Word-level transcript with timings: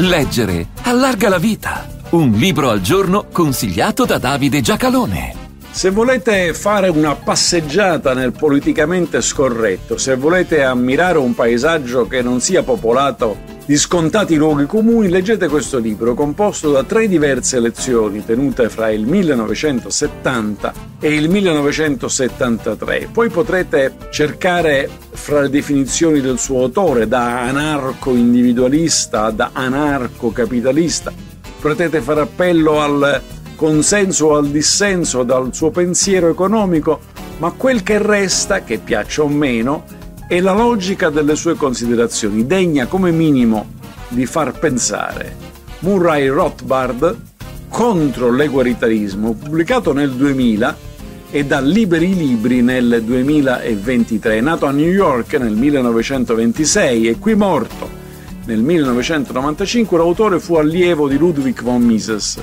Leggere 0.00 0.68
allarga 0.82 1.28
la 1.28 1.38
vita. 1.38 1.84
Un 2.10 2.30
libro 2.30 2.70
al 2.70 2.80
giorno 2.80 3.26
consigliato 3.32 4.04
da 4.04 4.18
Davide 4.18 4.60
Giacalone. 4.60 5.34
Se 5.72 5.90
volete 5.90 6.54
fare 6.54 6.88
una 6.88 7.16
passeggiata 7.16 8.14
nel 8.14 8.30
politicamente 8.30 9.20
scorretto, 9.20 9.98
se 9.98 10.14
volete 10.14 10.62
ammirare 10.62 11.18
un 11.18 11.34
paesaggio 11.34 12.06
che 12.06 12.22
non 12.22 12.40
sia 12.40 12.62
popolato 12.62 13.57
di 13.68 13.76
scontati 13.76 14.34
luoghi 14.34 14.64
comuni, 14.64 15.10
leggete 15.10 15.46
questo 15.46 15.76
libro 15.76 16.14
composto 16.14 16.70
da 16.70 16.84
tre 16.84 17.06
diverse 17.06 17.60
lezioni 17.60 18.24
tenute 18.24 18.70
fra 18.70 18.88
il 18.88 19.04
1970 19.04 20.72
e 20.98 21.14
il 21.14 21.28
1973. 21.28 23.10
Poi 23.12 23.28
potrete 23.28 23.94
cercare 24.08 24.88
fra 25.10 25.42
le 25.42 25.50
definizioni 25.50 26.22
del 26.22 26.38
suo 26.38 26.62
autore, 26.62 27.06
da 27.06 27.42
anarco-individualista, 27.42 29.28
da 29.28 29.50
anarco-capitalista. 29.52 31.12
Potete 31.60 32.00
fare 32.00 32.22
appello 32.22 32.80
al 32.80 33.20
consenso 33.54 34.28
o 34.28 34.36
al 34.36 34.48
dissenso 34.48 35.24
dal 35.24 35.52
suo 35.52 35.68
pensiero 35.70 36.30
economico, 36.30 37.00
ma 37.36 37.50
quel 37.50 37.82
che 37.82 37.98
resta, 37.98 38.62
che 38.62 38.78
piaccia 38.78 39.24
o 39.24 39.28
meno, 39.28 39.84
è 40.28 40.40
la 40.40 40.52
logica 40.52 41.08
delle 41.08 41.34
sue 41.36 41.54
considerazioni, 41.54 42.46
degna 42.46 42.84
come 42.84 43.10
minimo 43.10 43.66
di 44.08 44.26
far 44.26 44.58
pensare. 44.58 45.34
Murray 45.78 46.28
Rothbard 46.28 47.16
contro 47.70 48.30
l'eguaritarismo, 48.30 49.32
pubblicato 49.32 49.94
nel 49.94 50.10
2000 50.10 50.76
e 51.30 51.46
da 51.46 51.60
Liberi 51.60 52.14
Libri 52.14 52.60
nel 52.60 53.02
2023, 53.02 54.42
nato 54.42 54.66
a 54.66 54.70
New 54.70 54.90
York 54.90 55.32
nel 55.34 55.54
1926 55.54 57.08
e 57.08 57.18
qui 57.18 57.34
morto 57.34 57.88
nel 58.44 58.60
1995, 58.60 59.96
l'autore 59.96 60.40
fu 60.40 60.56
allievo 60.56 61.08
di 61.08 61.16
Ludwig 61.16 61.62
von 61.62 61.80
Mises, 61.80 62.38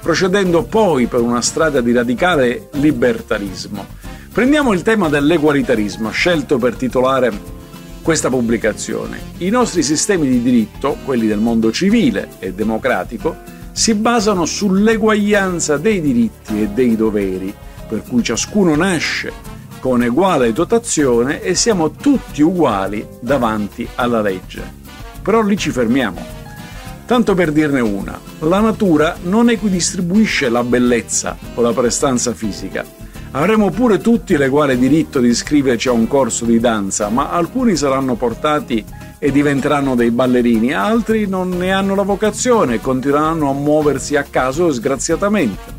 procedendo 0.00 0.64
poi 0.64 1.06
per 1.06 1.20
una 1.20 1.40
strada 1.40 1.80
di 1.80 1.92
radicale 1.92 2.68
libertarismo. 2.72 4.07
Prendiamo 4.32 4.72
il 4.72 4.82
tema 4.82 5.08
dell'egualitarismo, 5.08 6.10
scelto 6.10 6.58
per 6.58 6.76
titolare 6.76 7.32
questa 8.02 8.28
pubblicazione. 8.28 9.18
I 9.38 9.50
nostri 9.50 9.82
sistemi 9.82 10.28
di 10.28 10.42
diritto, 10.42 10.96
quelli 11.04 11.26
del 11.26 11.38
mondo 11.40 11.72
civile 11.72 12.28
e 12.38 12.52
democratico, 12.52 13.36
si 13.72 13.94
basano 13.94 14.44
sull'eguaglianza 14.44 15.76
dei 15.76 16.00
diritti 16.00 16.62
e 16.62 16.68
dei 16.68 16.94
doveri, 16.94 17.52
per 17.88 18.02
cui 18.02 18.22
ciascuno 18.22 18.76
nasce 18.76 19.32
con 19.80 20.02
uguale 20.02 20.52
dotazione 20.52 21.40
e 21.42 21.54
siamo 21.54 21.90
tutti 21.90 22.42
uguali 22.42 23.06
davanti 23.20 23.88
alla 23.94 24.20
legge. 24.20 24.62
Però 25.22 25.42
lì 25.42 25.56
ci 25.56 25.70
fermiamo. 25.70 26.36
Tanto 27.06 27.34
per 27.34 27.52
dirne 27.52 27.80
una, 27.80 28.18
la 28.40 28.60
natura 28.60 29.16
non 29.22 29.48
equidistribuisce 29.50 30.48
la 30.48 30.62
bellezza 30.62 31.36
o 31.54 31.62
la 31.62 31.72
prestanza 31.72 32.34
fisica, 32.34 32.84
Avremo 33.32 33.70
pure 33.70 33.98
tutti 33.98 34.38
l'eguale 34.38 34.78
diritto 34.78 35.20
di 35.20 35.28
iscriverci 35.28 35.88
a 35.88 35.92
un 35.92 36.06
corso 36.06 36.46
di 36.46 36.58
danza, 36.58 37.10
ma 37.10 37.30
alcuni 37.30 37.76
saranno 37.76 38.14
portati 38.14 38.82
e 39.18 39.30
diventeranno 39.30 39.94
dei 39.94 40.10
ballerini, 40.10 40.72
altri 40.72 41.26
non 41.26 41.50
ne 41.50 41.70
hanno 41.70 41.94
la 41.94 42.04
vocazione 42.04 42.76
e 42.76 42.80
continueranno 42.80 43.50
a 43.50 43.52
muoversi 43.52 44.16
a 44.16 44.24
caso 44.28 44.72
sgraziatamente. 44.72 45.76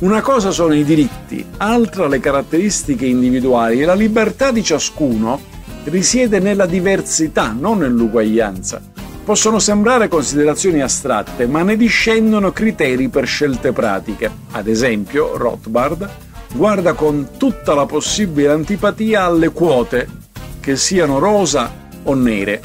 Una 0.00 0.20
cosa 0.20 0.50
sono 0.50 0.74
i 0.74 0.84
diritti, 0.84 1.42
altra 1.56 2.06
le 2.06 2.20
caratteristiche 2.20 3.06
individuali 3.06 3.80
e 3.80 3.86
la 3.86 3.94
libertà 3.94 4.50
di 4.50 4.62
ciascuno 4.62 5.40
risiede 5.84 6.38
nella 6.38 6.66
diversità, 6.66 7.54
non 7.58 7.78
nell'uguaglianza. 7.78 8.80
Possono 9.24 9.58
sembrare 9.58 10.08
considerazioni 10.08 10.82
astratte, 10.82 11.46
ma 11.46 11.62
ne 11.62 11.76
discendono 11.76 12.52
criteri 12.52 13.08
per 13.08 13.26
scelte 13.26 13.72
pratiche. 13.72 14.30
Ad 14.52 14.66
esempio, 14.66 15.36
Rothbard 15.36 16.28
guarda 16.54 16.94
con 16.94 17.30
tutta 17.36 17.74
la 17.74 17.86
possibile 17.86 18.48
antipatia 18.48 19.24
alle 19.24 19.50
quote, 19.50 20.08
che 20.60 20.76
siano 20.76 21.18
rosa 21.18 21.88
o 22.02 22.14
nere. 22.14 22.60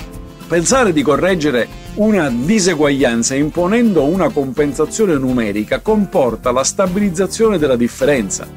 Pensare 0.47 0.93
di 0.93 1.01
correggere 1.01 1.67
una 1.95 2.29
diseguaglianza 2.29 3.35
imponendo 3.35 4.03
una 4.03 4.29
compensazione 4.29 5.15
numerica 5.15 5.79
comporta 5.79 6.51
la 6.51 6.63
stabilizzazione 6.63 7.57
della 7.57 7.75
differenza. 7.77 8.47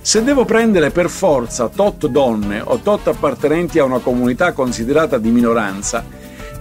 Se 0.00 0.22
devo 0.22 0.44
prendere 0.44 0.90
per 0.90 1.10
forza 1.10 1.68
tot 1.68 2.06
donne 2.06 2.60
o 2.64 2.78
tot 2.78 3.08
appartenenti 3.08 3.78
a 3.78 3.84
una 3.84 3.98
comunità 3.98 4.52
considerata 4.52 5.18
di 5.18 5.30
minoranza, 5.30 6.04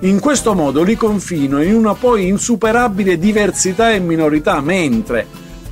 in 0.02 0.20
questo 0.20 0.54
modo 0.54 0.84
li 0.84 0.98
confino 0.98 1.62
in 1.62 1.74
una 1.74 1.94
poi 1.94 2.28
insuperabile 2.28 3.18
diversità 3.18 3.92
e 3.92 4.00
minorità, 4.00 4.60
mentre 4.62 5.26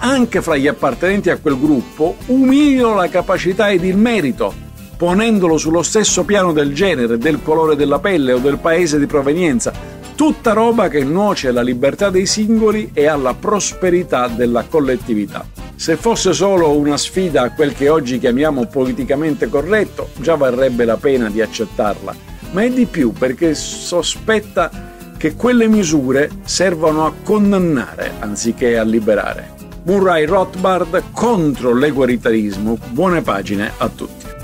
anche 0.03 0.41
fra 0.41 0.57
gli 0.57 0.67
appartenenti 0.67 1.29
a 1.29 1.37
quel 1.37 1.57
gruppo, 1.57 2.17
umilio 2.27 2.93
la 2.93 3.07
capacità 3.07 3.69
ed 3.69 3.85
il 3.85 3.95
merito, 3.95 4.53
ponendolo 4.97 5.57
sullo 5.57 5.81
stesso 5.81 6.23
piano 6.25 6.51
del 6.51 6.73
genere, 6.73 7.17
del 7.17 7.41
colore 7.41 7.77
della 7.77 7.99
pelle 7.99 8.33
o 8.33 8.39
del 8.39 8.57
paese 8.57 8.99
di 8.99 9.05
provenienza, 9.05 9.71
tutta 10.13 10.51
roba 10.51 10.89
che 10.89 11.05
nuoce 11.05 11.47
alla 11.47 11.61
libertà 11.61 12.09
dei 12.09 12.25
singoli 12.25 12.91
e 12.93 13.07
alla 13.07 13.33
prosperità 13.33 14.27
della 14.27 14.65
collettività. 14.69 15.45
Se 15.75 15.95
fosse 15.95 16.33
solo 16.33 16.77
una 16.77 16.97
sfida 16.97 17.43
a 17.43 17.51
quel 17.51 17.73
che 17.73 17.87
oggi 17.87 18.19
chiamiamo 18.19 18.65
politicamente 18.65 19.47
corretto, 19.47 20.09
già 20.17 20.35
varrebbe 20.35 20.83
la 20.83 20.97
pena 20.97 21.29
di 21.29 21.41
accettarla, 21.41 22.13
ma 22.51 22.61
è 22.61 22.69
di 22.69 22.85
più 22.85 23.13
perché 23.13 23.55
sospetta 23.55 24.69
che 25.17 25.35
quelle 25.35 25.69
misure 25.69 26.29
servono 26.43 27.05
a 27.05 27.13
condannare 27.23 28.15
anziché 28.19 28.77
a 28.77 28.83
liberare. 28.83 29.62
Murray 29.85 30.25
Rothbard 30.25 31.11
contro 31.11 31.73
l'eguaritarismo. 31.73 32.77
Buone 32.91 33.21
pagine 33.21 33.71
a 33.77 33.89
tutti. 33.89 34.42